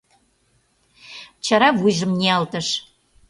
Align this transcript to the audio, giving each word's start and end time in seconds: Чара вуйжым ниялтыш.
Чара 1.45 1.69
вуйжым 1.79 2.11
ниялтыш. 2.19 2.67